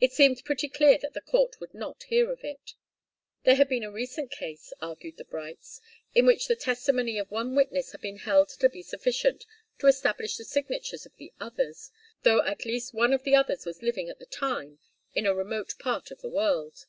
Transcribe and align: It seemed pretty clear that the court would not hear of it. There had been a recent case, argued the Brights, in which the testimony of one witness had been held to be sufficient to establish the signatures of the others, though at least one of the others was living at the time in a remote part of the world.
It 0.00 0.12
seemed 0.12 0.42
pretty 0.46 0.70
clear 0.70 0.96
that 1.02 1.12
the 1.12 1.20
court 1.20 1.60
would 1.60 1.74
not 1.74 2.04
hear 2.04 2.32
of 2.32 2.42
it. 2.42 2.72
There 3.44 3.56
had 3.56 3.68
been 3.68 3.82
a 3.82 3.90
recent 3.90 4.30
case, 4.30 4.72
argued 4.80 5.18
the 5.18 5.26
Brights, 5.26 5.82
in 6.14 6.24
which 6.24 6.46
the 6.48 6.56
testimony 6.56 7.18
of 7.18 7.30
one 7.30 7.54
witness 7.54 7.92
had 7.92 8.00
been 8.00 8.20
held 8.20 8.48
to 8.48 8.70
be 8.70 8.80
sufficient 8.80 9.44
to 9.80 9.86
establish 9.86 10.38
the 10.38 10.44
signatures 10.46 11.04
of 11.04 11.14
the 11.16 11.34
others, 11.38 11.90
though 12.22 12.42
at 12.42 12.64
least 12.64 12.94
one 12.94 13.12
of 13.12 13.24
the 13.24 13.34
others 13.36 13.66
was 13.66 13.82
living 13.82 14.08
at 14.08 14.18
the 14.18 14.24
time 14.24 14.78
in 15.14 15.26
a 15.26 15.34
remote 15.34 15.74
part 15.78 16.10
of 16.10 16.22
the 16.22 16.30
world. 16.30 16.86